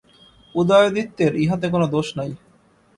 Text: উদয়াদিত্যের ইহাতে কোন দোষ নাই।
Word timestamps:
উদয়াদিত্যের 0.55 1.33
ইহাতে 1.35 1.67
কোন 1.69 1.83
দোষ 1.87 2.07
নাই। 2.17 2.31